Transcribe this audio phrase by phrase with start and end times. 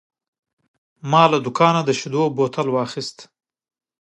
[1.11, 3.17] ما له دوکانه د شیدو بوتل واخیست.